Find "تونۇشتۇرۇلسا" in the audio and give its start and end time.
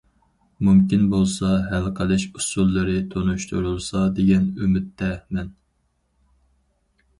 3.13-4.03